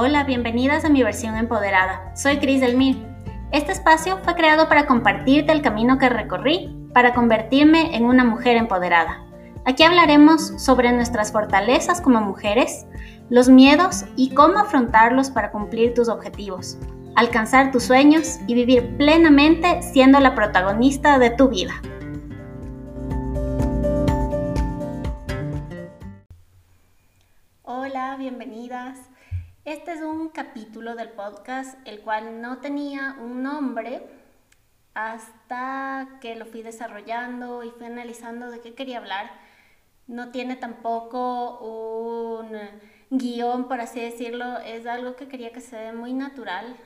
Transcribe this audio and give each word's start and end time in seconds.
Hola, 0.00 0.22
bienvenidas 0.22 0.84
a 0.84 0.90
mi 0.90 1.02
versión 1.02 1.36
empoderada. 1.36 2.14
Soy 2.14 2.38
Cris 2.38 2.60
Delmir. 2.60 3.04
Este 3.50 3.72
espacio 3.72 4.18
fue 4.22 4.36
creado 4.36 4.68
para 4.68 4.86
compartirte 4.86 5.50
el 5.50 5.60
camino 5.60 5.98
que 5.98 6.08
recorrí 6.08 6.72
para 6.94 7.12
convertirme 7.12 7.96
en 7.96 8.04
una 8.04 8.22
mujer 8.22 8.56
empoderada. 8.56 9.24
Aquí 9.64 9.82
hablaremos 9.82 10.52
sobre 10.62 10.92
nuestras 10.92 11.32
fortalezas 11.32 12.00
como 12.00 12.20
mujeres, 12.20 12.86
los 13.28 13.48
miedos 13.48 14.04
y 14.14 14.32
cómo 14.34 14.60
afrontarlos 14.60 15.30
para 15.30 15.50
cumplir 15.50 15.94
tus 15.94 16.08
objetivos, 16.08 16.78
alcanzar 17.16 17.72
tus 17.72 17.82
sueños 17.82 18.38
y 18.46 18.54
vivir 18.54 18.96
plenamente 18.98 19.82
siendo 19.82 20.20
la 20.20 20.36
protagonista 20.36 21.18
de 21.18 21.30
tu 21.30 21.48
vida. 21.48 21.72
Hola, 27.64 28.14
bienvenidas. 28.16 28.96
Este 29.64 29.92
es 29.92 30.00
un 30.00 30.30
capítulo 30.30 30.94
del 30.94 31.10
podcast 31.10 31.78
el 31.86 32.00
cual 32.00 32.40
no 32.40 32.58
tenía 32.58 33.16
un 33.20 33.42
nombre 33.42 34.02
hasta 34.94 36.18
que 36.20 36.36
lo 36.36 36.46
fui 36.46 36.62
desarrollando 36.62 37.62
y 37.62 37.70
fui 37.70 37.86
analizando 37.86 38.50
de 38.50 38.60
qué 38.60 38.74
quería 38.74 38.98
hablar. 38.98 39.30
No 40.06 40.30
tiene 40.30 40.56
tampoco 40.56 41.58
un 41.58 42.58
guion, 43.10 43.68
por 43.68 43.80
así 43.80 44.00
decirlo, 44.00 44.58
es 44.58 44.86
algo 44.86 45.16
que 45.16 45.28
quería 45.28 45.52
que 45.52 45.60
sea 45.60 45.92
muy 45.92 46.14
natural, 46.14 46.76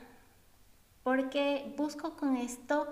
porque 1.03 1.73
busco 1.77 2.17
con 2.17 2.35
esto 2.35 2.87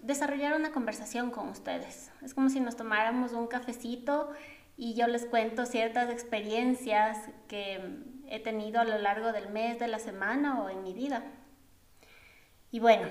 desarrollar 0.00 0.54
una 0.56 0.72
conversación 0.72 1.30
con 1.30 1.48
ustedes. 1.48 2.10
Es 2.22 2.32
como 2.32 2.48
si 2.48 2.60
nos 2.60 2.76
tomáramos 2.76 3.32
un 3.32 3.48
cafecito 3.48 4.32
y 4.78 4.94
yo 4.94 5.08
les 5.08 5.26
cuento 5.26 5.66
ciertas 5.66 6.08
experiencias 6.08 7.18
que 7.48 7.80
he 8.28 8.38
tenido 8.38 8.80
a 8.80 8.84
lo 8.84 8.96
largo 8.98 9.32
del 9.32 9.48
mes, 9.48 9.80
de 9.80 9.88
la 9.88 9.98
semana 9.98 10.62
o 10.62 10.70
en 10.70 10.84
mi 10.84 10.94
vida. 10.94 11.24
Y 12.70 12.78
bueno, 12.78 13.08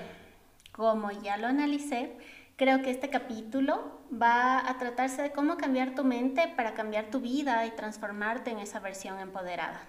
como 0.72 1.10
ya 1.10 1.36
lo 1.36 1.46
analicé, 1.46 2.16
creo 2.56 2.80
que 2.80 2.90
este 2.90 3.10
capítulo 3.10 4.00
va 4.10 4.66
a 4.66 4.78
tratarse 4.78 5.20
de 5.20 5.32
cómo 5.32 5.58
cambiar 5.58 5.94
tu 5.94 6.04
mente 6.04 6.48
para 6.56 6.72
cambiar 6.72 7.10
tu 7.10 7.20
vida 7.20 7.66
y 7.66 7.72
transformarte 7.72 8.50
en 8.50 8.60
esa 8.60 8.80
versión 8.80 9.20
empoderada. 9.20 9.86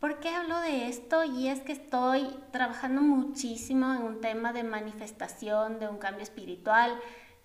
¿Por 0.00 0.20
qué 0.20 0.30
hablo 0.30 0.58
de 0.60 0.88
esto? 0.88 1.24
Y 1.24 1.48
es 1.48 1.60
que 1.60 1.72
estoy 1.72 2.34
trabajando 2.50 3.02
muchísimo 3.02 3.92
en 3.92 4.02
un 4.02 4.20
tema 4.22 4.54
de 4.54 4.62
manifestación, 4.62 5.80
de 5.80 5.88
un 5.88 5.98
cambio 5.98 6.22
espiritual. 6.22 6.98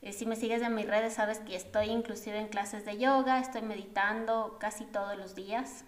Eh, 0.03 0.11
si 0.11 0.25
me 0.25 0.35
sigues 0.35 0.61
en 0.61 0.75
mis 0.75 0.85
redes 0.85 1.13
sabes 1.13 1.39
que 1.39 1.55
estoy 1.55 1.85
inclusive 1.85 2.37
en 2.37 2.49
clases 2.49 2.83
de 2.83 2.97
yoga, 2.97 3.39
estoy 3.39 3.61
meditando 3.61 4.57
casi 4.59 4.83
todos 4.83 5.17
los 5.17 5.33
días. 5.33 5.85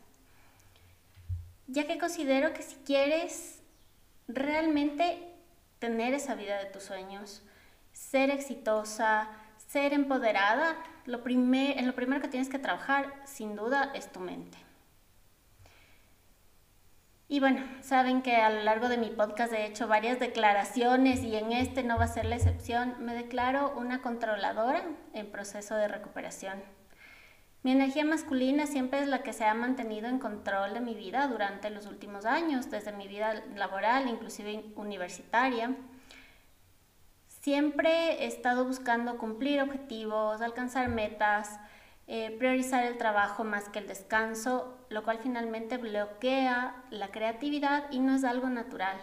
Ya 1.68 1.86
que 1.86 1.98
considero 1.98 2.54
que 2.54 2.62
si 2.62 2.76
quieres 2.78 3.62
realmente 4.30 5.34
tener 5.80 6.14
esa 6.14 6.34
vida 6.36 6.58
de 6.60 6.70
tus 6.70 6.84
sueños, 6.84 7.44
ser 7.92 8.30
exitosa, 8.30 9.28
ser 9.68 9.92
empoderada, 9.92 10.78
lo 11.06 11.22
primer, 11.22 11.78
en 11.78 11.86
lo 11.86 11.94
primero 11.94 12.22
que 12.22 12.30
tienes 12.30 12.48
que 12.48 12.58
trabajar 12.58 13.22
sin 13.26 13.58
duda 13.58 13.92
es 13.94 14.10
tu 14.10 14.22
mente. 14.22 14.65
Y 17.28 17.40
bueno, 17.40 17.62
saben 17.82 18.22
que 18.22 18.36
a 18.36 18.52
lo 18.52 18.62
largo 18.62 18.88
de 18.88 18.98
mi 18.98 19.10
podcast 19.10 19.52
he 19.52 19.66
hecho 19.66 19.88
varias 19.88 20.20
declaraciones 20.20 21.24
y 21.24 21.36
en 21.36 21.54
este 21.54 21.84
no 21.84 21.98
va 21.98 22.04
a 22.04 22.08
ser 22.08 22.26
la 22.26 22.36
excepción. 22.36 22.96
Me 23.00 23.16
declaro 23.16 23.74
una 23.78 24.04
controladora 24.04 24.84
en 25.14 25.32
proceso 25.32 25.76
de 25.76 25.88
recuperación. 25.88 26.62
Mi 27.64 27.72
energía 27.72 28.06
masculina 28.06 28.68
siempre 28.68 29.00
es 29.00 29.08
la 29.08 29.24
que 29.24 29.34
se 29.34 29.44
ha 29.44 29.56
mantenido 29.56 30.08
en 30.08 30.20
control 30.20 30.76
de 30.76 30.82
mi 30.82 30.94
vida 30.94 31.28
durante 31.28 31.72
los 31.72 31.88
últimos 31.88 32.26
años, 32.26 32.70
desde 32.70 32.92
mi 32.92 33.08
vida 33.08 33.44
laboral, 33.56 34.08
inclusive 34.08 34.64
universitaria. 34.76 35.76
Siempre 37.42 38.24
he 38.24 38.28
estado 38.28 38.66
buscando 38.66 39.18
cumplir 39.18 39.64
objetivos, 39.64 40.42
alcanzar 40.42 40.90
metas, 40.90 41.60
eh, 42.08 42.36
priorizar 42.38 42.84
el 42.86 42.98
trabajo 42.98 43.44
más 43.44 43.68
que 43.70 43.80
el 43.80 43.88
descanso, 43.88 44.78
lo 44.90 45.04
cual 45.04 45.20
finalmente 45.22 45.78
bloquea 45.78 46.84
la 46.92 47.08
creatividad 47.10 47.92
y 47.92 48.00
no 48.00 48.16
es 48.16 48.24
algo 48.24 48.48
natural, 48.50 48.98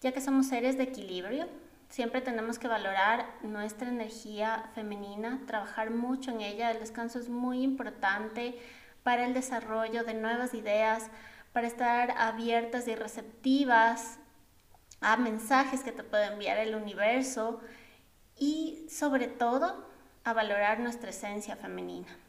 ya 0.00 0.12
que 0.12 0.20
somos 0.20 0.46
seres 0.46 0.78
de 0.78 0.84
equilibrio. 0.84 1.46
Siempre 1.90 2.22
tenemos 2.22 2.58
que 2.58 2.68
valorar 2.68 3.26
nuestra 3.42 3.88
energía 3.88 4.70
femenina, 4.74 5.42
trabajar 5.46 5.90
mucho 5.90 6.30
en 6.30 6.40
ella. 6.40 6.70
El 6.70 6.80
descanso 6.80 7.18
es 7.18 7.28
muy 7.28 7.62
importante 7.62 8.58
para 9.02 9.26
el 9.26 9.34
desarrollo 9.34 10.02
de 10.02 10.14
nuevas 10.14 10.54
ideas, 10.54 11.10
para 11.52 11.66
estar 11.66 12.12
abiertas 12.12 12.88
y 12.88 12.94
receptivas 12.94 14.18
a 15.02 15.18
mensajes 15.18 15.82
que 15.82 15.92
te 15.92 16.02
puede 16.02 16.32
enviar 16.32 16.56
el 16.56 16.74
universo 16.74 17.60
y 18.38 18.86
sobre 18.88 19.26
todo 19.26 19.86
a 20.24 20.32
valorar 20.32 20.80
nuestra 20.80 21.10
esencia 21.10 21.56
femenina. 21.56 22.21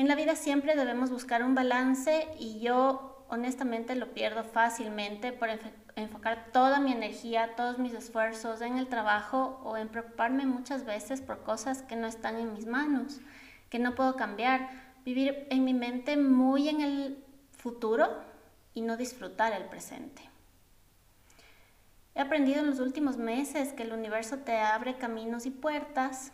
En 0.00 0.08
la 0.08 0.14
vida 0.14 0.34
siempre 0.34 0.76
debemos 0.76 1.10
buscar 1.10 1.42
un 1.44 1.54
balance 1.54 2.26
y 2.38 2.58
yo 2.58 3.22
honestamente 3.28 3.94
lo 3.96 4.14
pierdo 4.14 4.44
fácilmente 4.44 5.30
por 5.30 5.50
enfocar 5.94 6.46
toda 6.54 6.80
mi 6.80 6.90
energía, 6.90 7.54
todos 7.54 7.78
mis 7.78 7.92
esfuerzos 7.92 8.62
en 8.62 8.78
el 8.78 8.88
trabajo 8.88 9.60
o 9.62 9.76
en 9.76 9.88
preocuparme 9.88 10.46
muchas 10.46 10.86
veces 10.86 11.20
por 11.20 11.42
cosas 11.42 11.82
que 11.82 11.96
no 11.96 12.06
están 12.06 12.38
en 12.38 12.54
mis 12.54 12.64
manos, 12.64 13.20
que 13.68 13.78
no 13.78 13.94
puedo 13.94 14.16
cambiar, 14.16 14.70
vivir 15.04 15.46
en 15.50 15.64
mi 15.64 15.74
mente 15.74 16.16
muy 16.16 16.70
en 16.70 16.80
el 16.80 17.22
futuro 17.50 18.08
y 18.72 18.80
no 18.80 18.96
disfrutar 18.96 19.52
el 19.52 19.66
presente. 19.66 20.22
He 22.14 22.22
aprendido 22.22 22.60
en 22.60 22.68
los 22.68 22.80
últimos 22.80 23.18
meses 23.18 23.74
que 23.74 23.82
el 23.82 23.92
universo 23.92 24.38
te 24.38 24.56
abre 24.60 24.96
caminos 24.96 25.44
y 25.44 25.50
puertas, 25.50 26.32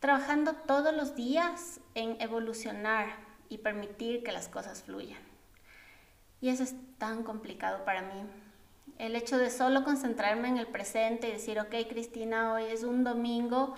trabajando 0.00 0.54
todos 0.54 0.94
los 0.94 1.14
días 1.14 1.80
en 1.94 2.20
evolucionar 2.20 3.08
y 3.48 3.58
permitir 3.58 4.22
que 4.22 4.32
las 4.32 4.48
cosas 4.48 4.82
fluyan. 4.82 5.20
Y 6.40 6.50
eso 6.50 6.62
es 6.62 6.74
tan 6.98 7.24
complicado 7.24 7.84
para 7.84 8.02
mí. 8.02 8.22
El 8.98 9.16
hecho 9.16 9.38
de 9.38 9.50
solo 9.50 9.84
concentrarme 9.84 10.48
en 10.48 10.58
el 10.58 10.66
presente 10.66 11.28
y 11.28 11.32
decir, 11.32 11.58
ok, 11.60 11.74
Cristina, 11.88 12.52
hoy 12.52 12.64
es 12.64 12.84
un 12.84 13.04
domingo 13.04 13.74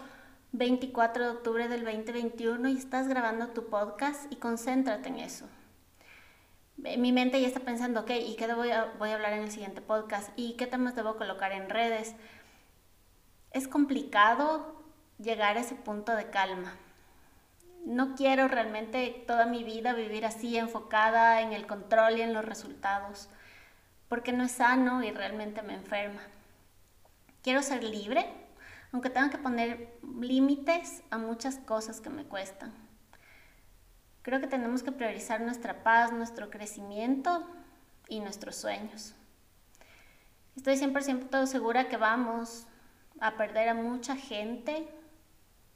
24 0.52 1.24
de 1.24 1.30
octubre 1.30 1.68
del 1.68 1.84
2021 1.84 2.68
y 2.68 2.76
estás 2.76 3.08
grabando 3.08 3.48
tu 3.48 3.68
podcast 3.68 4.30
y 4.32 4.36
concéntrate 4.36 5.08
en 5.08 5.20
eso 5.20 5.46
mi 6.80 7.12
mente 7.12 7.40
ya 7.40 7.46
está 7.46 7.60
pensando, 7.60 8.00
ok, 8.00 8.10
¿y 8.26 8.36
qué 8.36 8.52
voy 8.54 8.70
a, 8.70 8.92
voy 8.98 9.10
a 9.10 9.14
hablar 9.14 9.32
en 9.34 9.42
el 9.42 9.50
siguiente 9.50 9.80
podcast? 9.80 10.30
¿Y 10.36 10.54
qué 10.54 10.66
temas 10.66 10.94
debo 10.94 11.16
colocar 11.16 11.52
en 11.52 11.68
redes? 11.68 12.14
Es 13.52 13.68
complicado 13.68 14.79
llegar 15.22 15.56
a 15.56 15.60
ese 15.60 15.74
punto 15.74 16.14
de 16.16 16.30
calma. 16.30 16.74
No 17.84 18.14
quiero 18.14 18.48
realmente 18.48 19.24
toda 19.26 19.46
mi 19.46 19.64
vida 19.64 19.92
vivir 19.92 20.26
así, 20.26 20.56
enfocada 20.56 21.40
en 21.40 21.52
el 21.52 21.66
control 21.66 22.18
y 22.18 22.22
en 22.22 22.32
los 22.32 22.44
resultados, 22.44 23.28
porque 24.08 24.32
no 24.32 24.44
es 24.44 24.52
sano 24.52 25.02
y 25.02 25.10
realmente 25.10 25.62
me 25.62 25.74
enferma. 25.74 26.20
Quiero 27.42 27.62
ser 27.62 27.82
libre, 27.82 28.26
aunque 28.92 29.10
tenga 29.10 29.30
que 29.30 29.38
poner 29.38 29.98
límites 30.20 31.02
a 31.10 31.18
muchas 31.18 31.56
cosas 31.56 32.00
que 32.00 32.10
me 32.10 32.24
cuestan. 32.24 32.72
Creo 34.22 34.40
que 34.40 34.46
tenemos 34.46 34.82
que 34.82 34.92
priorizar 34.92 35.40
nuestra 35.40 35.82
paz, 35.82 36.12
nuestro 36.12 36.50
crecimiento 36.50 37.46
y 38.08 38.20
nuestros 38.20 38.56
sueños. 38.56 39.14
Estoy 40.56 40.74
100% 40.74 41.46
segura 41.46 41.88
que 41.88 41.96
vamos 41.96 42.66
a 43.20 43.36
perder 43.36 43.70
a 43.70 43.74
mucha 43.74 44.16
gente 44.16 44.88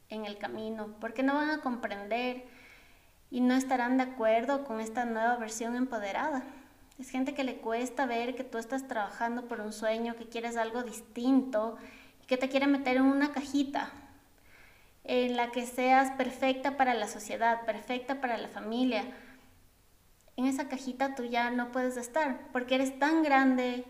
en 0.09 0.26
el 0.26 0.38
camino 0.38 0.94
porque 1.00 1.23
no 1.23 1.34
van 1.34 1.50
a 1.50 1.61
comprender 1.61 2.44
y 3.31 3.40
no 3.40 3.55
estarán 3.55 3.96
de 3.96 4.05
acuerdo 4.05 4.64
con 4.64 4.81
esta 4.81 5.05
nueva 5.05 5.37
versión 5.37 5.76
empoderada. 5.76 6.44
Es 6.99 7.11
gente 7.11 7.34
que 7.34 7.43
le 7.43 7.56
cuesta 7.56 8.06
ver 8.06 8.37
que 8.37 8.44
tú 8.44 8.58
estás 8.58 8.87
trabajando 8.87 9.49
por 9.49 9.61
un 9.61 9.73
sueño, 9.73 10.14
que 10.14 10.28
quieres 10.28 10.56
algo 10.56 10.84
distinto 10.84 11.76
y 12.23 12.26
que 12.26 12.37
te 12.37 12.49
quiere 12.49 12.69
meter 12.69 12.99
en 12.99 13.05
una 13.05 13.32
cajita 13.32 13.90
en 15.02 15.37
la 15.37 15.50
que 15.50 15.67
seas 15.67 16.12
perfecta 16.12 16.76
para 16.76 16.94
la 16.94 17.08
sociedad, 17.08 17.67
perfecta 17.67 18.20
para 18.20 18.38
la 18.38 18.49
familia. 18.49 19.05
En 20.37 20.46
esa 20.46 20.69
cajita 20.69 21.14
tú 21.14 21.25
ya 21.25 21.50
no 21.50 21.73
puedes 21.73 21.96
estar 21.96 22.49
porque 22.52 22.76
eres 22.76 22.99
tan 22.99 23.23
grande, 23.23 23.84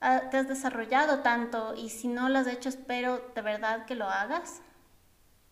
ah, 0.00 0.22
te 0.30 0.38
has 0.38 0.48
desarrollado 0.48 1.20
tanto 1.20 1.74
y 1.76 1.90
si 1.90 2.08
no 2.08 2.28
lo 2.28 2.38
has 2.38 2.46
hecho 2.46 2.70
espero 2.70 3.22
de 3.34 3.42
verdad 3.42 3.84
que 3.84 3.94
lo 3.94 4.08
hagas 4.08 4.62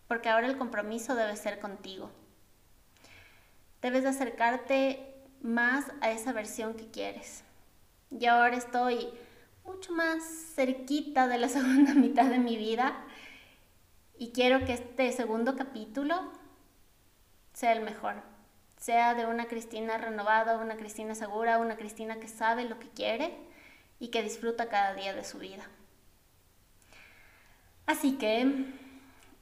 porque 0.09 0.29
ahora 0.29 0.47
el 0.47 0.59
compromiso 0.59 1.15
debe 1.15 1.37
ser 1.37 1.61
contigo. 1.61 2.11
Debes 3.81 4.03
de 4.03 4.11
acercarte 4.11 5.15
más 5.43 5.87
a 6.01 6.11
esa 6.11 6.33
versión 6.33 6.75
que 6.75 6.91
quieres. 6.91 7.45
Y 8.11 8.27
ahora 8.27 8.57
estoy 8.57 9.09
mucho 9.65 9.93
más 9.93 10.23
cerquita 10.55 11.29
de 11.29 11.39
la 11.39 11.49
segunda 11.51 11.95
mitad 11.95 12.27
de 12.27 12.39
mi 12.39 12.57
vida 12.57 13.05
y 14.19 14.31
quiero 14.31 14.65
que 14.65 14.75
este 14.75 15.11
segundo 15.13 15.57
capítulo 15.57 16.31
sea 17.53 17.73
el 17.73 17.83
mejor. 17.83 18.23
sea 18.77 19.15
de 19.15 19.27
una 19.27 19.47
Cristina 19.47 19.97
renovada, 19.97 20.59
una 20.59 20.77
Cristina 20.77 21.15
segura, 21.15 21.59
una 21.59 21.77
Cristina 21.77 22.21
que 22.21 22.29
sabe 22.29 22.65
lo 22.65 22.79
que 22.79 22.91
quiere 22.91 23.35
y 23.99 24.09
que 24.09 24.23
disfruta 24.23 24.69
cada 24.69 24.95
día 24.95 25.15
de 25.15 25.25
su 25.25 25.39
vida. 25.39 25.65
Así 27.87 28.19
que 28.19 28.67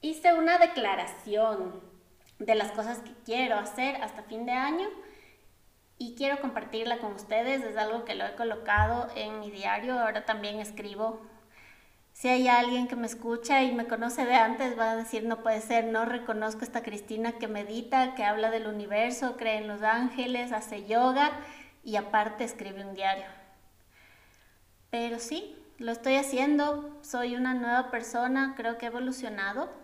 hice 0.02 0.34
una 0.34 0.58
declaración 0.58 1.80
de 2.38 2.54
las 2.54 2.72
cosas 2.72 2.98
que 2.98 3.14
quiero 3.24 3.56
hacer 3.56 3.96
hasta 4.02 4.24
fin 4.24 4.44
de 4.44 4.52
año 4.52 4.88
y 5.96 6.16
quiero 6.16 6.40
compartirla 6.40 6.98
con 6.98 7.12
ustedes. 7.12 7.62
Es 7.62 7.76
algo 7.76 8.04
que 8.04 8.16
lo 8.16 8.26
he 8.26 8.34
colocado 8.34 9.08
en 9.14 9.40
mi 9.40 9.50
diario. 9.50 9.98
Ahora 9.98 10.24
también 10.24 10.58
escribo. 10.58 11.20
Si 12.12 12.28
hay 12.28 12.48
alguien 12.48 12.88
que 12.88 12.96
me 12.96 13.06
escucha 13.06 13.62
y 13.62 13.72
me 13.72 13.86
conoce 13.86 14.26
de 14.26 14.34
antes, 14.34 14.78
va 14.78 14.90
a 14.90 14.96
decir, 14.96 15.24
no 15.24 15.42
puede 15.42 15.60
ser, 15.60 15.86
no 15.86 16.04
reconozco 16.04 16.62
esta 16.62 16.82
Cristina 16.82 17.32
que 17.32 17.48
medita, 17.48 18.14
que 18.14 18.24
habla 18.24 18.50
del 18.50 18.66
universo, 18.66 19.36
cree 19.36 19.58
en 19.58 19.68
los 19.68 19.82
ángeles, 19.82 20.52
hace 20.52 20.84
yoga 20.84 21.30
y 21.82 21.96
aparte 21.96 22.44
escribe 22.44 22.84
un 22.84 22.94
diario. 22.94 23.24
Pero 24.90 25.18
sí, 25.20 25.56
lo 25.78 25.90
estoy 25.90 26.16
haciendo, 26.16 26.98
soy 27.02 27.34
una 27.34 27.54
nueva 27.54 27.90
persona, 27.90 28.54
creo 28.56 28.76
que 28.76 28.86
he 28.86 28.88
evolucionado. 28.90 29.81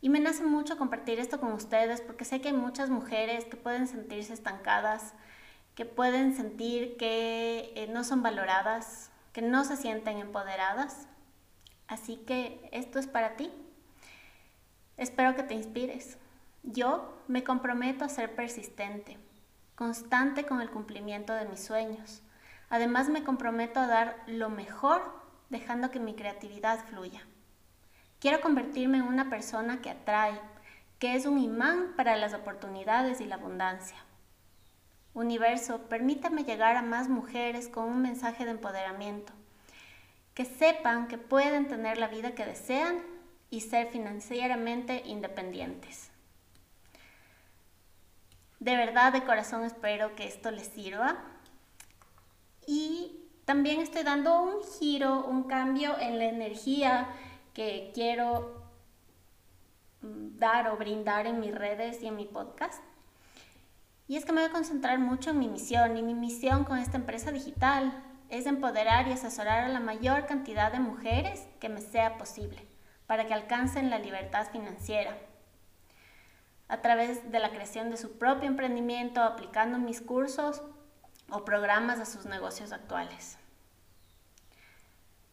Y 0.00 0.08
me 0.08 0.20
nace 0.20 0.42
mucho 0.44 0.78
compartir 0.78 1.18
esto 1.18 1.40
con 1.40 1.52
ustedes 1.52 2.00
porque 2.00 2.24
sé 2.24 2.40
que 2.40 2.48
hay 2.48 2.54
muchas 2.54 2.88
mujeres 2.88 3.44
que 3.44 3.56
pueden 3.56 3.86
sentirse 3.86 4.32
estancadas, 4.32 5.12
que 5.74 5.84
pueden 5.84 6.34
sentir 6.34 6.96
que 6.96 7.72
eh, 7.76 7.86
no 7.88 8.04
son 8.04 8.22
valoradas, 8.22 9.10
que 9.32 9.42
no 9.42 9.64
se 9.64 9.76
sienten 9.76 10.18
empoderadas. 10.18 11.06
Así 11.86 12.16
que 12.16 12.68
esto 12.72 12.98
es 12.98 13.06
para 13.06 13.36
ti. 13.36 13.50
Espero 14.96 15.34
que 15.34 15.42
te 15.42 15.54
inspires. 15.54 16.18
Yo 16.62 17.22
me 17.26 17.44
comprometo 17.44 18.04
a 18.04 18.08
ser 18.08 18.34
persistente, 18.34 19.18
constante 19.74 20.44
con 20.44 20.60
el 20.60 20.70
cumplimiento 20.70 21.32
de 21.32 21.46
mis 21.46 21.60
sueños. 21.60 22.22
Además 22.68 23.08
me 23.08 23.24
comprometo 23.24 23.80
a 23.80 23.86
dar 23.86 24.22
lo 24.26 24.48
mejor 24.48 25.02
dejando 25.48 25.90
que 25.90 26.00
mi 26.00 26.14
creatividad 26.14 26.84
fluya. 26.86 27.22
Quiero 28.20 28.42
convertirme 28.42 28.98
en 28.98 29.04
una 29.04 29.30
persona 29.30 29.80
que 29.80 29.88
atrae, 29.88 30.38
que 30.98 31.14
es 31.14 31.24
un 31.24 31.38
imán 31.38 31.94
para 31.96 32.16
las 32.16 32.34
oportunidades 32.34 33.22
y 33.22 33.24
la 33.24 33.36
abundancia. 33.36 33.96
Universo, 35.14 35.80
permítame 35.88 36.44
llegar 36.44 36.76
a 36.76 36.82
más 36.82 37.08
mujeres 37.08 37.68
con 37.68 37.84
un 37.84 38.02
mensaje 38.02 38.44
de 38.44 38.50
empoderamiento, 38.50 39.32
que 40.34 40.44
sepan 40.44 41.08
que 41.08 41.16
pueden 41.16 41.66
tener 41.66 41.96
la 41.96 42.08
vida 42.08 42.34
que 42.34 42.44
desean 42.44 42.98
y 43.48 43.62
ser 43.62 43.88
financieramente 43.88 45.02
independientes. 45.06 46.10
De 48.60 48.76
verdad, 48.76 49.14
de 49.14 49.24
corazón 49.24 49.64
espero 49.64 50.14
que 50.14 50.26
esto 50.26 50.50
les 50.50 50.66
sirva. 50.66 51.16
Y 52.66 53.24
también 53.46 53.80
estoy 53.80 54.02
dando 54.02 54.42
un 54.42 54.62
giro, 54.78 55.24
un 55.24 55.44
cambio 55.44 55.98
en 55.98 56.18
la 56.18 56.26
energía 56.26 57.08
que 57.54 57.90
quiero 57.94 58.62
mm, 60.02 60.38
dar 60.38 60.68
o 60.68 60.76
brindar 60.76 61.26
en 61.26 61.40
mis 61.40 61.54
redes 61.54 62.02
y 62.02 62.06
en 62.06 62.16
mi 62.16 62.26
podcast. 62.26 62.82
Y 64.08 64.16
es 64.16 64.24
que 64.24 64.32
me 64.32 64.40
voy 64.40 64.50
a 64.50 64.52
concentrar 64.52 64.98
mucho 64.98 65.30
en 65.30 65.38
mi 65.38 65.48
misión 65.48 65.96
y 65.96 66.02
mi 66.02 66.14
misión 66.14 66.64
con 66.64 66.78
esta 66.78 66.96
empresa 66.96 67.30
digital 67.30 68.02
es 68.28 68.46
empoderar 68.46 69.08
y 69.08 69.12
asesorar 69.12 69.64
a 69.64 69.68
la 69.68 69.80
mayor 69.80 70.26
cantidad 70.26 70.72
de 70.72 70.80
mujeres 70.80 71.46
que 71.60 71.68
me 71.68 71.80
sea 71.80 72.18
posible 72.18 72.66
para 73.06 73.26
que 73.26 73.34
alcancen 73.34 73.90
la 73.90 73.98
libertad 73.98 74.48
financiera 74.50 75.16
a 76.68 76.80
través 76.80 77.30
de 77.32 77.40
la 77.40 77.50
creación 77.50 77.90
de 77.90 77.96
su 77.96 78.18
propio 78.18 78.48
emprendimiento, 78.48 79.22
aplicando 79.22 79.78
mis 79.78 80.00
cursos 80.00 80.62
o 81.28 81.44
programas 81.44 81.98
a 81.98 82.06
sus 82.06 82.26
negocios 82.26 82.72
actuales. 82.72 83.36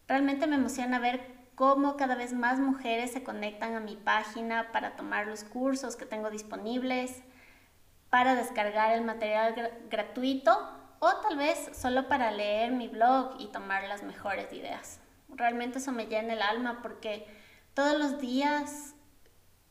Realmente 0.07 0.47
me 0.47 0.55
emociona 0.55 0.97
ver 0.97 1.36
cómo 1.57 1.98
cada 1.98 2.13
vez 2.13 2.33
más 2.33 2.59
mujeres 2.59 3.12
se 3.12 3.24
conectan 3.24 3.74
a 3.74 3.80
mi 3.80 3.95
página 3.95 4.71
para 4.71 4.95
tomar 4.95 5.25
los 5.25 5.44
cursos 5.44 5.95
que 5.95 6.06
tengo 6.06 6.30
disponibles, 6.30 7.24
para 8.12 8.36
descargar 8.36 8.92
el 8.92 9.04
material 9.04 9.74
gratuito 9.89 10.56
o 11.00 11.15
tal 11.15 11.36
vez 11.36 11.71
solo 11.74 12.07
para 12.07 12.30
leer 12.30 12.74
mi 12.74 12.88
blog 12.88 13.38
y 13.39 13.48
tomar 13.48 13.88
las 13.88 14.04
mejores 14.04 14.54
ideas. 14.54 15.00
Realmente 15.30 15.80
eso 15.80 15.92
me 15.92 16.06
llena 16.06 16.33
el 16.33 16.44
alma 16.44 16.83
porque 16.83 17.25
todos 17.74 17.98
los 17.98 18.21
días 18.21 18.94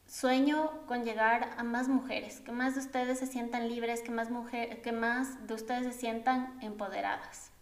sueño 0.09 0.85
con 0.89 1.05
llegar 1.05 1.55
a 1.57 1.63
más 1.63 1.87
mujeres, 1.87 2.41
que 2.41 2.51
más 2.51 2.75
de 2.75 2.81
ustedes 2.81 3.21
se 3.21 3.27
sientan 3.27 3.69
libres, 3.69 4.03
que 4.03 4.11
más, 4.11 4.27
que 4.83 4.93
más 4.93 5.47
de 5.47 5.55
ustedes 5.55 5.85
se 5.95 6.01
sientan 6.01 6.59
empoderadas. 6.63 7.53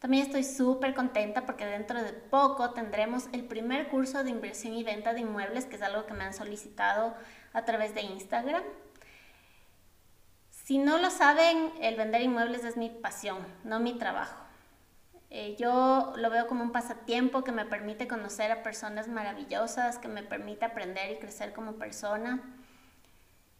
También 0.00 0.24
estoy 0.24 0.44
súper 0.44 0.94
contenta 0.94 1.44
porque 1.44 1.66
dentro 1.66 2.02
de 2.02 2.14
poco 2.14 2.70
tendremos 2.70 3.28
el 3.32 3.44
primer 3.44 3.88
curso 3.88 4.24
de 4.24 4.30
inversión 4.30 4.72
y 4.72 4.82
venta 4.82 5.12
de 5.12 5.20
inmuebles, 5.20 5.66
que 5.66 5.76
es 5.76 5.82
algo 5.82 6.06
que 6.06 6.14
me 6.14 6.24
han 6.24 6.32
solicitado 6.32 7.14
a 7.52 7.64
través 7.66 7.94
de 7.94 8.00
Instagram. 8.00 8.62
Si 10.48 10.78
no 10.78 10.96
lo 10.96 11.10
saben, 11.10 11.70
el 11.82 11.96
vender 11.96 12.22
inmuebles 12.22 12.64
es 12.64 12.78
mi 12.78 12.88
pasión, 12.88 13.38
no 13.62 13.78
mi 13.78 13.98
trabajo. 13.98 14.42
Eh, 15.28 15.54
yo 15.58 16.14
lo 16.16 16.30
veo 16.30 16.46
como 16.46 16.64
un 16.64 16.72
pasatiempo 16.72 17.44
que 17.44 17.52
me 17.52 17.66
permite 17.66 18.08
conocer 18.08 18.50
a 18.50 18.62
personas 18.62 19.06
maravillosas, 19.06 19.98
que 19.98 20.08
me 20.08 20.22
permite 20.22 20.64
aprender 20.64 21.12
y 21.12 21.18
crecer 21.18 21.52
como 21.52 21.74
persona. 21.74 22.40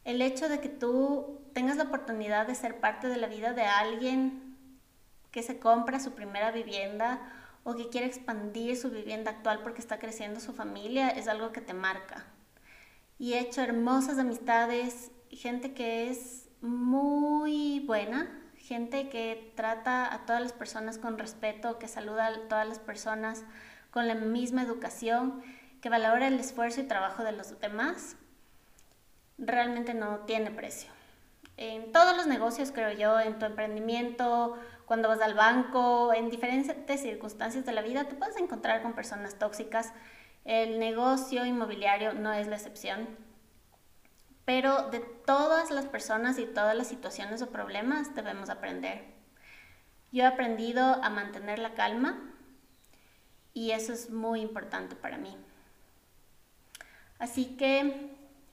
El 0.05 0.23
hecho 0.23 0.49
de 0.49 0.61
que 0.61 0.71
tú 0.71 1.43
tengas 1.53 1.77
la 1.77 1.85
oportunidad 1.85 2.47
de 2.47 2.55
ser 2.55 2.81
parte 2.81 3.09
de 3.09 3.19
la 3.19 3.27
vida 3.27 3.53
de 3.53 3.65
alguien 3.65 4.50
que 5.31 5.43
se 5.43 5.59
compra 5.59 6.01
su 6.01 6.13
primera 6.13 6.51
vivienda 6.51 7.21
o 7.65 7.75
que 7.75 7.89
quiere 7.89 8.07
expandir 8.07 8.77
su 8.77 8.91
vivienda 8.91 9.31
actual 9.31 9.61
porque 9.63 9.81
está 9.81 9.99
creciendo 9.99 10.41
su 10.41 10.53
familia 10.53 11.11
es 11.11 11.29
algo 11.29 11.53
que 11.53 11.61
te 11.61 11.75
marca. 11.75 12.25
Y 13.19 13.35
he 13.35 13.41
hecho 13.41 13.61
hermosas 13.61 14.19
amistades, 14.19 15.11
gente 15.31 15.75
que 15.75 16.11
es 16.11 16.49
muy 16.63 17.81
buena, 17.81 18.31
gente 18.57 19.09
que 19.09 19.53
trata 19.57 20.13
a 20.13 20.25
todas 20.27 20.41
las 20.43 20.53
personas 20.53 20.99
con 20.99 21.19
respeto, 21.19 21.79
que 21.79 21.89
saluda 21.89 22.27
a 22.27 22.49
todas 22.49 22.67
las 22.67 22.79
personas 22.79 23.45
con 23.91 24.09
la 24.09 24.15
misma 24.15 24.63
educación, 24.63 25.43
que 25.81 25.89
valora 25.89 26.29
el 26.29 26.39
esfuerzo 26.39 26.81
y 26.81 26.85
trabajo 26.85 27.25
de 27.25 27.33
los 27.33 27.59
demás, 27.61 28.17
realmente 29.39 29.95
no 29.95 30.21
tiene 30.21 30.51
precio. 30.51 30.91
En 31.57 31.93
todos 31.93 32.17
los 32.17 32.27
negocios, 32.27 32.73
creo 32.73 32.93
yo, 32.93 33.21
en 33.21 33.39
tu 33.39 33.45
emprendimiento, 33.45 34.59
cuando 34.91 35.07
vas 35.07 35.21
al 35.21 35.35
banco, 35.35 36.13
en 36.13 36.31
diferentes 36.31 37.01
circunstancias 37.01 37.65
de 37.65 37.71
la 37.71 37.81
vida, 37.81 38.09
te 38.09 38.17
puedes 38.17 38.37
encontrar 38.39 38.83
con 38.83 38.93
personas 38.93 39.39
tóxicas. 39.39 39.93
El 40.45 40.81
negocio 40.81 41.47
inmobiliario 41.47 42.13
no 42.13 42.33
es 42.33 42.49
la 42.49 42.57
excepción 42.57 43.07
pero 44.45 44.91
de 44.91 44.99
todas 44.99 45.71
las 45.71 45.85
personas 45.85 46.41
y 46.41 46.45
todas 46.45 46.75
las 46.75 46.89
situaciones 46.89 47.41
o 47.41 47.51
problemas 47.51 48.17
debemos 48.17 48.51
aprender. 48.51 49.05
Yo 50.11 50.25
he 50.25 50.27
aprendido 50.27 50.83
a 50.83 51.09
mantener 51.09 51.61
la 51.61 51.75
calma 51.75 52.35
y 53.55 53.71
eso 53.71 53.93
es 53.93 54.11
muy 54.11 54.41
importante 54.41 54.97
para 54.97 55.19
mí. 55.19 55.37
Así 57.21 57.57
que 57.57 58.11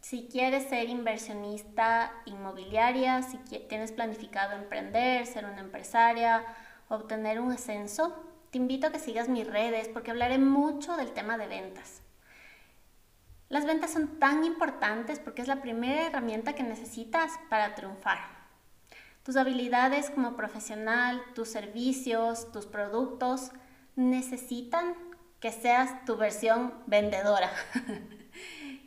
si 0.10 0.30
quieres 0.32 0.70
ser 0.70 0.88
inversionista 0.88 2.14
inmobiliaria, 2.24 3.22
si 3.24 3.38
tienes 3.68 3.92
planificado 3.92 4.56
emprender, 4.56 5.26
ser 5.26 5.44
una 5.44 5.60
empresaria, 5.60 6.46
obtener 6.88 7.42
un 7.42 7.52
ascenso, 7.52 8.16
te 8.50 8.58
invito 8.58 8.88
a 8.88 8.92
que 8.94 9.00
sigas 9.00 9.28
mis 9.28 9.46
redes 9.46 9.90
porque 9.90 10.12
hablaré 10.12 10.38
mucho 10.38 10.96
del 10.96 11.12
tema 11.12 11.38
de 11.38 11.48
ventas. 11.48 12.04
Las 13.50 13.66
ventas 13.66 13.92
son 13.92 14.18
tan 14.18 14.46
importantes 14.46 15.20
porque 15.20 15.42
es 15.42 15.50
la 15.50 15.62
primera 15.62 16.08
herramienta 16.08 16.56
que 16.56 16.64
necesitas 16.64 17.34
para 17.50 17.76
triunfar. 17.76 18.20
Tus 19.24 19.36
habilidades 19.36 20.10
como 20.10 20.38
profesional, 20.38 21.22
tus 21.36 21.50
servicios, 21.50 22.50
tus 22.54 22.66
productos 22.66 23.52
necesitan 23.98 24.96
que 25.42 25.52
seas 25.52 26.06
tu 26.06 26.16
versión 26.16 26.74
vendedora. 26.86 27.52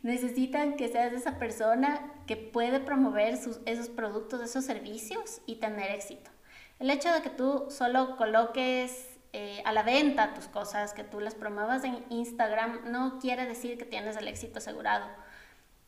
necesitan 0.02 0.76
que 0.76 0.88
seas 0.88 1.12
esa 1.12 1.38
persona 1.38 2.12
que 2.26 2.36
puede 2.36 2.80
promover 2.80 3.34
esos 3.66 3.88
productos, 3.88 4.40
esos 4.42 4.64
servicios 4.64 5.40
y 5.46 5.56
tener 5.56 5.90
éxito. 5.90 6.30
El 6.78 6.90
hecho 6.90 7.12
de 7.12 7.20
que 7.20 7.30
tú 7.30 7.66
solo 7.68 8.16
coloques 8.16 9.18
eh, 9.32 9.62
a 9.64 9.72
la 9.72 9.82
venta 9.82 10.34
tus 10.34 10.48
cosas, 10.48 10.94
que 10.94 11.04
tú 11.04 11.20
las 11.20 11.34
promuevas 11.34 11.84
en 11.84 12.04
Instagram, 12.08 12.90
no 12.90 13.18
quiere 13.18 13.46
decir 13.46 13.78
que 13.78 13.84
tienes 13.84 14.16
el 14.16 14.26
éxito 14.28 14.58
asegurado. 14.58 15.06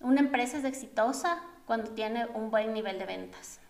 Una 0.00 0.20
empresa 0.20 0.58
es 0.58 0.64
exitosa 0.64 1.42
cuando 1.66 1.92
tiene 1.92 2.26
un 2.26 2.50
buen 2.50 2.72
nivel 2.74 2.98
de 2.98 3.06
ventas. 3.06 3.60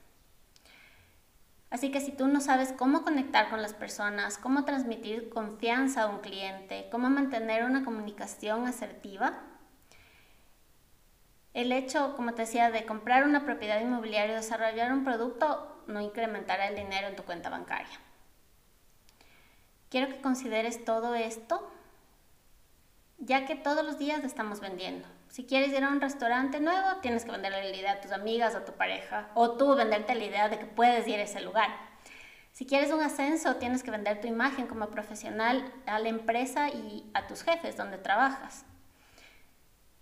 Así 1.70 1.90
que 1.90 2.00
si 2.00 2.12
tú 2.12 2.26
no 2.26 2.40
sabes 2.40 2.72
cómo 2.72 3.02
conectar 3.02 3.48
con 3.48 3.62
las 3.62 3.72
personas, 3.72 4.36
cómo 4.36 4.64
transmitir 4.64 5.30
confianza 5.30 6.02
a 6.02 6.06
un 6.08 6.20
cliente, 6.20 6.88
cómo 6.90 7.08
mantener 7.08 7.64
una 7.64 7.82
comunicación 7.82 8.66
asertiva, 8.66 9.38
El 11.54 11.70
hecho, 11.72 12.14
como 12.16 12.32
te 12.34 12.42
decía, 12.42 12.70
de 12.70 12.86
comprar 12.86 13.24
una 13.24 13.44
propiedad 13.44 13.80
inmobiliaria 13.80 14.34
o 14.34 14.36
desarrollar 14.36 14.92
un 14.92 15.04
producto 15.04 15.82
no 15.86 16.00
incrementará 16.00 16.68
el 16.68 16.76
dinero 16.76 17.08
en 17.08 17.16
tu 17.16 17.24
cuenta 17.24 17.50
bancaria. 17.50 18.00
Quiero 19.90 20.08
que 20.08 20.22
consideres 20.22 20.84
todo 20.84 21.14
esto, 21.14 21.70
ya 23.18 23.44
que 23.44 23.54
todos 23.54 23.84
los 23.84 23.98
días 23.98 24.24
estamos 24.24 24.60
vendiendo. 24.60 25.06
Si 25.28 25.44
quieres 25.44 25.72
ir 25.72 25.84
a 25.84 25.88
un 25.88 26.00
restaurante 26.00 26.60
nuevo, 26.60 27.00
tienes 27.02 27.24
que 27.24 27.30
venderle 27.30 27.70
la 27.70 27.76
idea 27.76 27.92
a 27.92 28.00
tus 28.00 28.12
amigas, 28.12 28.54
a 28.54 28.64
tu 28.64 28.72
pareja, 28.72 29.28
o 29.34 29.52
tú 29.52 29.74
venderte 29.74 30.14
la 30.14 30.24
idea 30.24 30.48
de 30.48 30.58
que 30.58 30.66
puedes 30.66 31.06
ir 31.06 31.18
a 31.18 31.24
ese 31.24 31.40
lugar. 31.42 31.68
Si 32.52 32.66
quieres 32.66 32.90
un 32.90 33.02
ascenso, 33.02 33.56
tienes 33.56 33.82
que 33.82 33.90
vender 33.90 34.20
tu 34.20 34.26
imagen 34.26 34.66
como 34.66 34.90
profesional 34.90 35.72
a 35.86 35.98
la 35.98 36.08
empresa 36.08 36.68
y 36.68 37.10
a 37.14 37.26
tus 37.26 37.42
jefes 37.42 37.76
donde 37.76 37.98
trabajas. 37.98 38.64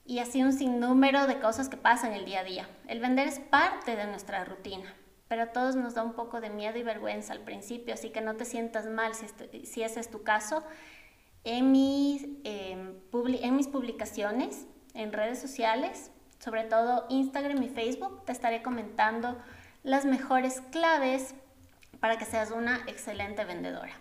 Y 0.04 0.18
así 0.18 0.42
un 0.42 0.52
sinnúmero 0.52 1.26
de 1.26 1.38
cosas 1.38 1.68
que 1.68 1.76
pasan 1.76 2.12
el 2.12 2.24
día 2.24 2.40
a 2.40 2.44
día. 2.44 2.68
El 2.88 3.00
vender 3.00 3.28
es 3.28 3.38
parte 3.38 3.96
de 3.96 4.06
nuestra 4.06 4.44
rutina, 4.44 4.94
pero 5.28 5.42
a 5.42 5.52
todos 5.52 5.76
nos 5.76 5.94
da 5.94 6.02
un 6.02 6.14
poco 6.14 6.40
de 6.40 6.50
miedo 6.50 6.78
y 6.78 6.82
vergüenza 6.82 7.32
al 7.32 7.40
principio, 7.40 7.94
así 7.94 8.10
que 8.10 8.20
no 8.20 8.34
te 8.34 8.44
sientas 8.44 8.86
mal 8.86 9.14
si, 9.14 9.26
si 9.64 9.82
ese 9.82 10.00
es 10.00 10.10
tu 10.10 10.22
caso. 10.22 10.64
En 11.44 11.70
mis, 11.70 12.24
em, 12.44 12.96
en 13.12 13.56
mis 13.56 13.68
publicaciones 13.68 14.66
en 14.94 15.12
redes 15.12 15.40
sociales, 15.40 16.10
sobre 16.38 16.64
todo 16.64 17.06
Instagram 17.08 17.62
y 17.62 17.68
Facebook, 17.68 18.24
te 18.24 18.32
estaré 18.32 18.62
comentando 18.62 19.38
las 19.82 20.04
mejores 20.04 20.62
claves 20.72 21.34
para 22.00 22.18
que 22.18 22.24
seas 22.24 22.50
una 22.50 22.76
excelente 22.86 23.44
vendedora. 23.44 23.92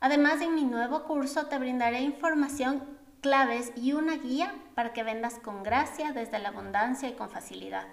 Además, 0.00 0.40
en 0.40 0.54
mi 0.54 0.64
nuevo 0.64 1.04
curso 1.04 1.46
te 1.46 1.58
brindaré 1.58 2.00
información, 2.00 2.82
claves 3.20 3.72
y 3.76 3.92
una 3.92 4.16
guía 4.16 4.54
para 4.74 4.92
que 4.92 5.02
vendas 5.02 5.38
con 5.38 5.62
gracia, 5.62 6.12
desde 6.12 6.38
la 6.38 6.48
abundancia 6.48 7.08
y 7.08 7.14
con 7.14 7.30
facilidad. 7.30 7.86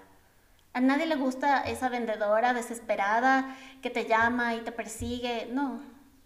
A 0.72 0.80
nadie 0.80 1.06
le 1.06 1.16
gusta 1.16 1.62
esa 1.62 1.88
vendedora 1.88 2.54
desesperada 2.54 3.56
que 3.82 3.90
te 3.90 4.06
llama 4.06 4.54
y 4.54 4.60
te 4.60 4.72
persigue. 4.72 5.48
No, 5.50 5.80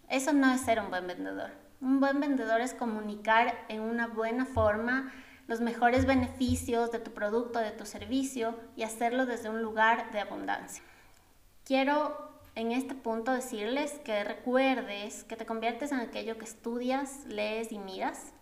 eso 0.09 0.33
no 0.33 0.51
es 0.51 0.61
ser 0.61 0.79
un 0.79 0.89
buen 0.89 1.07
vendedor. 1.07 1.51
Un 1.81 1.99
buen 1.99 2.19
vendedor 2.19 2.61
es 2.61 2.73
comunicar 2.73 3.65
en 3.67 3.81
una 3.81 4.07
buena 4.07 4.45
forma 4.45 5.11
los 5.47 5.59
mejores 5.59 6.05
beneficios 6.05 6.91
de 6.91 6.99
tu 6.99 7.11
producto, 7.11 7.59
de 7.59 7.71
tu 7.71 7.85
servicio 7.85 8.57
y 8.75 8.83
hacerlo 8.83 9.25
desde 9.25 9.49
un 9.49 9.61
lugar 9.61 10.11
de 10.11 10.19
abundancia. 10.19 10.83
Quiero 11.65 12.31
en 12.55 12.71
este 12.71 12.93
punto 12.93 13.33
decirles 13.33 13.93
que 14.05 14.23
recuerdes 14.23 15.23
que 15.23 15.35
te 15.35 15.45
conviertes 15.45 15.91
en 15.91 15.99
aquello 15.99 16.37
que 16.37 16.45
estudias, 16.45 17.25
lees 17.25 17.71
y 17.71 17.79
miras. 17.79 18.33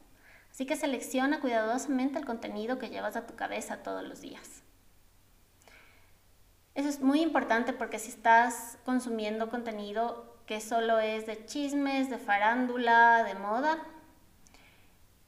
Así 0.51 0.65
que 0.65 0.75
selecciona 0.75 1.39
cuidadosamente 1.39 2.19
el 2.19 2.25
contenido 2.25 2.77
que 2.77 2.89
llevas 2.89 3.15
a 3.15 3.25
tu 3.25 3.35
cabeza 3.35 3.83
todos 3.83 4.03
los 4.03 4.21
días. 4.21 4.63
Eso 6.75 6.89
es 6.89 7.01
muy 7.01 7.21
importante 7.21 7.73
porque 7.73 7.99
si 7.99 8.09
estás 8.09 8.77
consumiendo 8.85 9.49
contenido 9.49 10.37
que 10.45 10.61
solo 10.61 10.99
es 10.99 11.25
de 11.25 11.45
chismes, 11.45 12.09
de 12.09 12.17
farándula, 12.17 13.23
de 13.23 13.35
moda, 13.35 13.77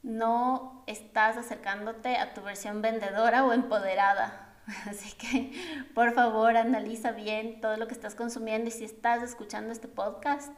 no 0.03 0.84
estás 0.88 1.38
acercándote 1.38 2.18
a 2.18 2.34
tu 2.34 2.42
versión 2.42 2.82
vendedora 2.82 3.46
o 3.46 3.53
empoderada. 3.53 4.56
Así 4.89 5.13
que, 5.18 5.88
por 5.94 6.13
favor, 6.13 6.58
analiza 6.58 7.12
bien 7.12 7.62
todo 7.62 7.77
lo 7.77 7.88
que 7.88 7.94
estás 7.94 8.15
consumiendo 8.15 8.68
y 8.68 8.72
si 8.72 8.86
estás 8.86 9.24
escuchando 9.24 9.72
este 9.72 9.88
podcast, 9.88 10.53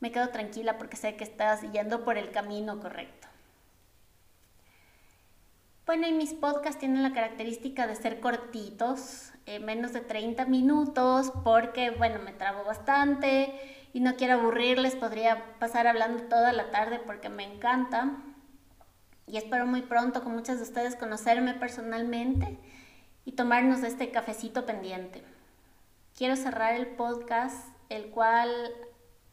me 0.00 0.12
quedo 0.12 0.28
tranquila 0.28 0.78
porque 0.78 0.96
sé 0.96 1.16
que 1.16 1.24
estás 1.24 1.62
yendo 1.72 2.04
por 2.04 2.18
el 2.18 2.30
camino 2.30 2.80
correcto. 2.80 3.28
Bueno, 5.86 6.08
y 6.08 6.12
mis 6.12 6.34
podcasts 6.34 6.80
tienen 6.80 7.04
la 7.04 7.12
característica 7.12 7.86
de 7.86 7.94
ser 7.94 8.18
cortitos, 8.18 9.30
eh, 9.46 9.60
menos 9.60 9.92
de 9.92 10.00
30 10.00 10.44
minutos, 10.46 11.32
porque, 11.44 11.90
bueno, 11.90 12.18
me 12.24 12.32
trabo 12.32 12.64
bastante 12.64 13.54
y 13.92 14.00
no 14.00 14.16
quiero 14.16 14.34
aburrirles, 14.34 14.96
podría 14.96 15.56
pasar 15.60 15.86
hablando 15.86 16.24
toda 16.24 16.52
la 16.52 16.72
tarde 16.72 16.98
porque 17.06 17.28
me 17.28 17.44
encanta. 17.44 18.16
Y 19.28 19.36
espero 19.36 19.64
muy 19.64 19.82
pronto 19.82 20.24
con 20.24 20.34
muchas 20.34 20.56
de 20.56 20.64
ustedes 20.64 20.96
conocerme 20.96 21.54
personalmente 21.54 22.58
y 23.24 23.32
tomarnos 23.32 23.84
este 23.84 24.10
cafecito 24.10 24.66
pendiente. 24.66 25.22
Quiero 26.16 26.34
cerrar 26.34 26.74
el 26.74 26.88
podcast, 26.88 27.68
el 27.90 28.10
cual 28.10 28.50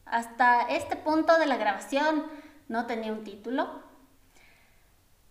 hasta 0.04 0.68
este 0.68 0.94
punto 0.94 1.36
de 1.36 1.46
la 1.46 1.56
grabación 1.56 2.26
no 2.68 2.86
tenía 2.86 3.12
un 3.12 3.24
título. 3.24 3.82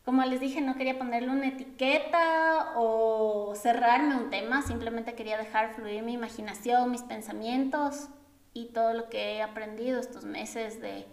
Como 0.05 0.21
les 0.25 0.41
dije, 0.41 0.59
no 0.59 0.75
quería 0.75 0.97
ponerle 0.97 1.29
una 1.29 1.47
etiqueta 1.47 2.73
o 2.75 3.53
cerrarme 3.55 4.17
un 4.17 4.29
tema, 4.29 4.61
simplemente 4.61 5.15
quería 5.15 5.37
dejar 5.37 5.75
fluir 5.75 6.03
mi 6.03 6.13
imaginación, 6.13 6.91
mis 6.91 7.03
pensamientos 7.03 8.09
y 8.53 8.65
todo 8.73 8.93
lo 8.93 9.09
que 9.09 9.35
he 9.35 9.41
aprendido 9.41 10.01
estos 10.01 10.25
meses 10.25 10.81
de 10.81 11.07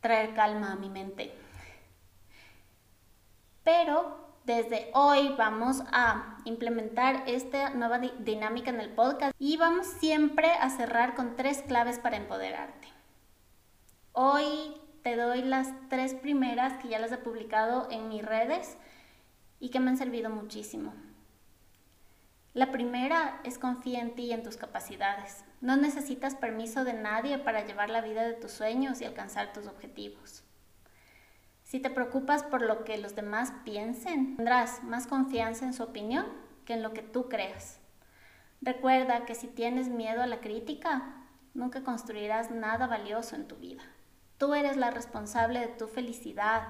traer 0.00 0.34
calma 0.34 0.72
a 0.72 0.76
mi 0.76 0.90
mente. 0.90 1.32
Pero 3.64 4.28
desde 4.44 4.90
hoy 4.92 5.34
vamos 5.38 5.82
a 5.90 6.38
implementar 6.44 7.24
esta 7.26 7.70
nueva 7.70 7.98
dinámica 7.98 8.68
en 8.70 8.80
el 8.80 8.90
podcast 8.90 9.34
y 9.38 9.56
vamos 9.56 9.86
siempre 9.86 10.50
a 10.50 10.68
cerrar 10.68 11.14
con 11.14 11.34
tres 11.34 11.62
claves 11.62 11.98
para 11.98 12.18
empoderarte. 12.18 12.88
Hoy 14.12 14.74
te 15.08 15.16
doy 15.16 15.40
las 15.40 15.72
tres 15.88 16.12
primeras 16.12 16.74
que 16.74 16.88
ya 16.88 16.98
las 16.98 17.12
he 17.12 17.16
publicado 17.16 17.88
en 17.90 18.10
mis 18.10 18.22
redes 18.22 18.76
y 19.58 19.70
que 19.70 19.80
me 19.80 19.88
han 19.88 19.96
servido 19.96 20.28
muchísimo. 20.28 20.92
La 22.52 22.70
primera 22.70 23.40
es 23.42 23.58
confía 23.58 24.00
en 24.00 24.14
ti 24.14 24.24
y 24.24 24.32
en 24.32 24.42
tus 24.42 24.58
capacidades. 24.58 25.46
No 25.62 25.76
necesitas 25.76 26.34
permiso 26.34 26.84
de 26.84 26.92
nadie 26.92 27.38
para 27.38 27.64
llevar 27.64 27.88
la 27.88 28.02
vida 28.02 28.22
de 28.22 28.34
tus 28.34 28.52
sueños 28.52 29.00
y 29.00 29.06
alcanzar 29.06 29.54
tus 29.54 29.66
objetivos. 29.66 30.44
Si 31.62 31.80
te 31.80 31.88
preocupas 31.88 32.42
por 32.42 32.60
lo 32.60 32.84
que 32.84 32.98
los 32.98 33.14
demás 33.14 33.54
piensen, 33.64 34.36
tendrás 34.36 34.84
más 34.84 35.06
confianza 35.06 35.64
en 35.64 35.72
su 35.72 35.84
opinión 35.84 36.26
que 36.66 36.74
en 36.74 36.82
lo 36.82 36.92
que 36.92 37.02
tú 37.02 37.30
creas. 37.30 37.80
Recuerda 38.60 39.24
que 39.24 39.34
si 39.34 39.46
tienes 39.46 39.88
miedo 39.88 40.20
a 40.20 40.26
la 40.26 40.42
crítica, 40.42 41.24
nunca 41.54 41.82
construirás 41.82 42.50
nada 42.50 42.86
valioso 42.86 43.36
en 43.36 43.48
tu 43.48 43.56
vida. 43.56 43.82
Tú 44.38 44.54
eres 44.54 44.76
la 44.76 44.90
responsable 44.90 45.60
de 45.60 45.66
tu 45.66 45.88
felicidad. 45.88 46.68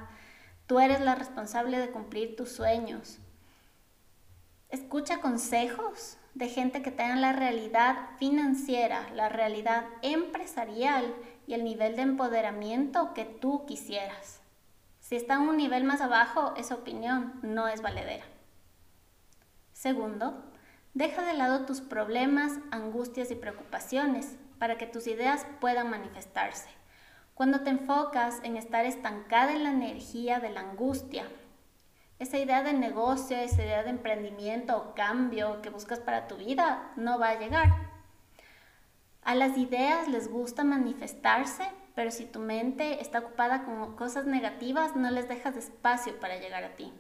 Tú 0.67 0.81
eres 0.81 1.01
la 1.01 1.15
responsable 1.15 1.79
de 1.79 1.91
cumplir 1.91 2.35
tus 2.35 2.51
sueños. 2.51 3.19
Escucha 4.71 5.21
consejos 5.21 6.19
de 6.35 6.49
gente 6.49 6.83
que 6.83 6.91
tenga 6.91 7.17
la 7.17 7.33
realidad 7.33 8.11
financiera, 8.19 9.09
la 9.15 9.29
realidad 9.29 9.85
empresarial 10.03 11.15
y 11.47 11.55
el 11.55 11.65
nivel 11.65 11.97
de 11.97 12.03
empoderamiento 12.03 13.13
que 13.13 13.25
tú 13.25 13.67
quisieras. 13.67 14.41
Si 15.01 15.17
está 15.17 15.35
en 15.35 15.43
un 15.43 15.57
nivel 15.57 15.85
más 15.85 16.01
abajo, 16.01 16.55
esa 16.57 16.75
opinión 16.75 17.39
no 17.43 17.67
es 17.69 17.81
valedera. 17.83 18.25
Segundo, 19.73 20.45
deja 20.95 21.23
de 21.23 21.35
lado 21.35 21.65
tus 21.65 21.81
problemas, 21.81 22.53
angustias 22.71 23.31
y 23.31 23.35
preocupaciones 23.35 24.37
para 24.59 24.77
que 24.77 24.87
tus 24.87 25.07
ideas 25.07 25.47
puedan 25.61 25.89
manifestarse. 25.89 26.78
Cuando 27.39 27.61
te 27.61 27.71
enfocas 27.71 28.41
en 28.43 28.57
estar 28.57 28.85
estancada 28.85 29.53
en 29.53 29.63
la 29.63 29.71
energía 29.71 30.41
de 30.41 30.51
la 30.51 30.59
angustia, 30.59 31.25
esa 32.19 32.37
idea 32.37 32.65
de 32.65 32.73
negocio, 32.73 33.37
esa 33.37 33.63
idea 33.63 33.85
de 33.85 33.91
emprendimiento 33.91 34.77
o 34.77 34.95
cambio 34.97 35.63
que 35.63 35.71
buscas 35.71 36.01
para 36.01 36.27
tu 36.27 36.37
vida 36.37 36.91
no 36.97 37.17
va 37.21 37.29
a 37.29 37.39
llegar. 37.39 37.93
A 39.23 39.37
las 39.37 39.57
ideas 39.57 40.09
les 40.09 40.29
gusta 40.29 40.65
manifestarse, 40.65 41.63
pero 41.95 42.11
si 42.11 42.25
tu 42.25 42.41
mente 42.41 43.01
está 43.01 43.21
ocupada 43.21 43.63
con 43.63 43.95
cosas 43.95 44.27
negativas, 44.27 44.97
no 44.97 45.09
les 45.13 45.29
dejas 45.29 45.57
espacio 45.57 46.19
para 46.19 46.41
llegar 46.41 46.65
a 46.65 46.75
ti. 46.75 46.93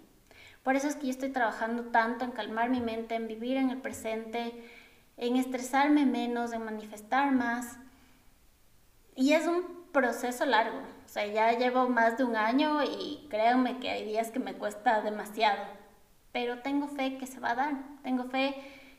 Por 0.62 0.76
eso 0.76 0.87
es 0.87 0.95
que 0.95 1.07
yo 1.07 1.11
estoy 1.11 1.30
trabajando 1.30 1.87
tanto 1.87 2.25
en 2.25 2.30
calmar 2.30 2.71
mi 2.71 2.80
mente, 2.80 3.16
en 3.16 3.26
vivir 3.26 3.57
en 3.57 3.71
el 3.71 3.78
presente, 3.78 4.52
en 5.16 5.35
estresarme 5.35 6.07
menos, 6.07 6.52
en 6.52 6.64
manifestar 6.64 7.33
más. 7.33 7.80
Y 9.16 9.33
es 9.33 9.49
un 9.49 9.77
proceso 9.92 10.45
largo. 10.45 10.78
O 10.78 11.09
sea, 11.09 11.26
ya 11.26 11.52
llevo 11.52 11.88
más 11.88 12.18
de 12.18 12.25
un 12.25 12.37
año 12.37 12.83
y 12.83 13.26
créanme 13.30 13.78
que 13.78 13.90
hay 13.90 14.04
días 14.04 14.30
que 14.30 14.38
me 14.38 14.54
cuesta 14.54 15.00
demasiado. 15.00 15.62
Pero 16.33 16.61
tengo 16.61 16.88
fe 16.88 17.18
que 17.18 17.26
se 17.26 17.40
va 17.40 17.52
a 17.52 17.54
dar. 17.54 17.75
Tengo 18.02 18.25
fe 18.25 18.54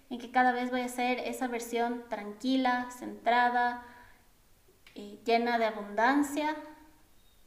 en 0.09 0.17
que 0.19 0.31
cada 0.31 0.51
vez 0.51 0.71
voy 0.71 0.81
a 0.81 0.87
ser 0.87 1.19
esa 1.19 1.47
versión 1.47 2.03
tranquila, 2.09 2.89
centrada, 2.91 3.83
y 4.95 5.19
llena 5.23 5.57
de 5.59 5.65
abundancia, 5.65 6.55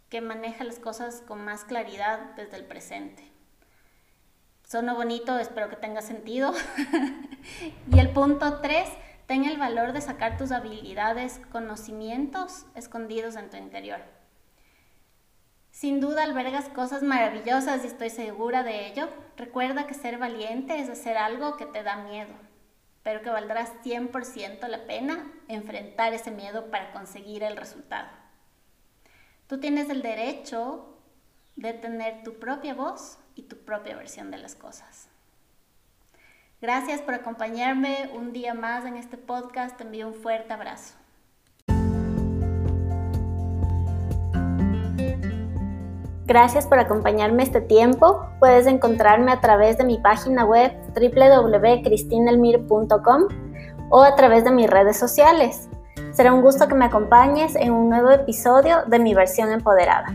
que 0.08 0.20
maneja 0.20 0.64
las 0.64 0.78
cosas 0.78 1.22
con 1.26 1.44
más 1.44 1.64
claridad 1.64 2.34
desde 2.36 2.56
el 2.56 2.64
presente. 2.64 3.30
Sono 4.66 4.94
bonito, 4.94 5.38
espero 5.38 5.68
que 5.68 5.76
tenga 5.76 6.02
sentido. 6.02 6.54
y 7.92 7.98
el 7.98 8.10
punto 8.10 8.60
3 8.60 8.88
Ten 9.32 9.46
el 9.46 9.56
valor 9.56 9.94
de 9.94 10.02
sacar 10.02 10.36
tus 10.36 10.52
habilidades, 10.52 11.40
conocimientos 11.50 12.66
escondidos 12.74 13.34
en 13.36 13.48
tu 13.48 13.56
interior. 13.56 14.00
Sin 15.70 16.00
duda 16.00 16.24
albergas 16.24 16.68
cosas 16.68 17.02
maravillosas 17.02 17.82
y 17.82 17.86
estoy 17.86 18.10
segura 18.10 18.62
de 18.62 18.88
ello. 18.88 19.08
Recuerda 19.38 19.86
que 19.86 19.94
ser 19.94 20.18
valiente 20.18 20.78
es 20.78 20.90
hacer 20.90 21.16
algo 21.16 21.56
que 21.56 21.64
te 21.64 21.82
da 21.82 21.96
miedo, 21.96 22.34
pero 23.02 23.22
que 23.22 23.30
valdrá 23.30 23.64
100% 23.82 24.68
la 24.68 24.84
pena 24.84 25.32
enfrentar 25.48 26.12
ese 26.12 26.30
miedo 26.30 26.70
para 26.70 26.92
conseguir 26.92 27.42
el 27.42 27.56
resultado. 27.56 28.10
Tú 29.46 29.58
tienes 29.60 29.88
el 29.88 30.02
derecho 30.02 30.98
de 31.56 31.72
tener 31.72 32.22
tu 32.22 32.38
propia 32.38 32.74
voz 32.74 33.18
y 33.34 33.44
tu 33.44 33.64
propia 33.64 33.96
versión 33.96 34.30
de 34.30 34.36
las 34.36 34.54
cosas. 34.54 35.08
Gracias 36.62 37.02
por 37.02 37.12
acompañarme 37.14 38.10
un 38.14 38.32
día 38.32 38.54
más 38.54 38.84
en 38.84 38.96
este 38.96 39.16
podcast. 39.16 39.76
Te 39.76 39.82
envío 39.82 40.06
un 40.06 40.14
fuerte 40.14 40.52
abrazo. 40.52 40.94
Gracias 46.24 46.68
por 46.68 46.78
acompañarme 46.78 47.42
este 47.42 47.60
tiempo. 47.60 48.28
Puedes 48.38 48.68
encontrarme 48.68 49.32
a 49.32 49.40
través 49.40 49.76
de 49.76 49.82
mi 49.82 49.98
página 49.98 50.44
web 50.44 50.70
www.cristinelmir.com 50.94 53.22
o 53.90 54.02
a 54.04 54.14
través 54.14 54.44
de 54.44 54.52
mis 54.52 54.70
redes 54.70 54.96
sociales. 54.96 55.68
Será 56.12 56.32
un 56.32 56.42
gusto 56.42 56.68
que 56.68 56.76
me 56.76 56.84
acompañes 56.84 57.56
en 57.56 57.72
un 57.72 57.88
nuevo 57.88 58.12
episodio 58.12 58.84
de 58.86 59.00
mi 59.00 59.14
versión 59.14 59.50
empoderada. 59.50 60.14